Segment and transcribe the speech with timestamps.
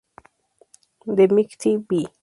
[1.05, 2.07] The Mighty B!